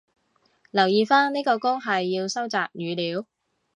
[0.71, 3.27] 留意返呢個谷係要收集語料